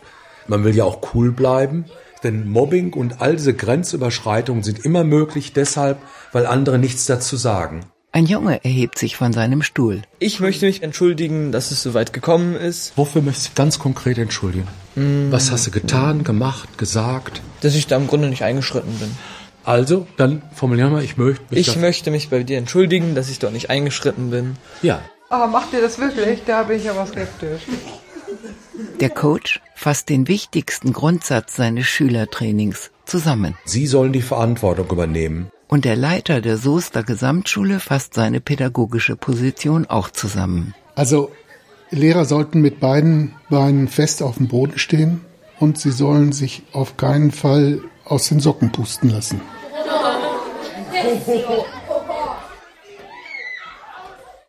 Man 0.49 0.65
will 0.65 0.75
ja 0.75 0.85
auch 0.85 1.15
cool 1.15 1.31
bleiben. 1.31 1.85
Denn 2.25 2.49
Mobbing 2.49 2.95
und 2.95 3.21
all 3.21 3.37
diese 3.37 3.55
Grenzüberschreitungen 3.55 4.65
sind 4.65 4.85
immer 4.85 5.05
möglich 5.05 5.53
deshalb, 5.53 5.99
weil 6.33 6.47
andere 6.47 6.79
nichts 6.79 7.07
dazu 7.07 7.37
sagen. 7.37 7.85
Ein 8.15 8.27
Junge 8.27 8.65
erhebt 8.65 8.97
sich 8.97 9.17
von 9.17 9.33
seinem 9.33 9.63
Stuhl. 9.63 10.03
Ich 10.21 10.39
möchte 10.39 10.67
mich 10.67 10.85
entschuldigen, 10.85 11.51
dass 11.51 11.73
es 11.73 11.83
so 11.83 11.95
weit 11.95 12.13
gekommen 12.13 12.55
ist. 12.55 12.93
Wofür 12.95 13.23
möchtest 13.23 13.49
du 13.49 13.53
ganz 13.57 13.81
konkret 13.81 14.19
entschuldigen? 14.19 14.69
Mm. 14.95 15.33
Was 15.33 15.51
hast 15.51 15.67
du 15.67 15.73
getan, 15.73 16.23
gemacht, 16.23 16.79
gesagt? 16.79 17.43
Dass 17.63 17.75
ich 17.75 17.89
da 17.89 17.97
im 17.97 18.07
Grunde 18.07 18.29
nicht 18.29 18.45
eingeschritten 18.45 18.95
bin. 19.01 19.11
Also, 19.65 20.07
dann 20.17 20.43
formulieren 20.55 20.93
wir, 20.93 21.03
ich 21.03 21.17
möchte 21.17 21.43
mich. 21.51 21.67
Ich 21.67 21.77
möchte 21.77 22.13
mich 22.13 22.31
bei 22.31 22.45
dir 22.45 22.57
entschuldigen, 22.59 23.17
dass 23.17 23.29
ich 23.29 23.41
dort 23.41 23.53
nicht 23.53 23.69
eingeschritten 23.69 24.31
bin. 24.31 24.59
Ja. 24.81 25.03
Aber 25.29 25.49
macht 25.49 25.73
ihr 25.73 25.81
das 25.81 25.99
wirklich? 25.99 26.45
Da 26.47 26.63
bin 26.63 26.77
ich 26.77 26.89
aber 26.89 27.07
skeptisch. 27.07 27.63
Der 29.01 29.11
Coach 29.11 29.61
fasst 29.75 30.09
den 30.09 30.29
wichtigsten 30.29 30.93
Grundsatz 30.93 31.57
seines 31.57 31.87
Schülertrainings 31.87 32.93
zusammen. 33.07 33.57
Sie 33.65 33.89
sollen 33.89 34.13
die 34.13 34.23
Verantwortung 34.23 34.89
übernehmen. 34.89 35.51
Und 35.75 35.85
der 35.85 35.97
Leiter 35.97 36.41
der 36.41 36.57
Soester 36.57 37.03
Gesamtschule 37.03 37.81
fasst 37.81 38.15
seine 38.15 38.41
pädagogische 38.41 39.17
Position 39.17 39.87
auch 39.87 40.09
zusammen. 40.09 40.73
Also 40.95 41.33
Lehrer 41.91 42.27
sollten 42.27 42.61
mit 42.61 42.79
beiden 42.79 43.35
Beinen 43.51 43.89
fest 43.89 44.23
auf 44.23 44.37
dem 44.37 44.47
Boden 44.47 44.79
stehen 44.79 45.23
und 45.59 45.77
sie 45.77 45.91
sollen 45.91 46.31
sich 46.31 46.63
auf 46.73 46.97
keinen 46.97 47.33
Fall 47.33 47.81
aus 48.05 48.29
den 48.29 48.39
Socken 48.39 48.71
pusten 48.71 49.11
lassen. 49.11 49.41